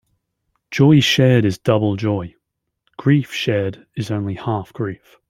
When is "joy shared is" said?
0.71-1.59